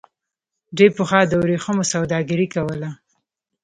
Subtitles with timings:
[0.75, 2.89] دوی پخوا د ورېښمو سوداګري کوله.